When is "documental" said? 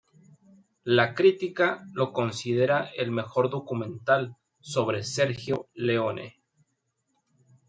3.51-4.35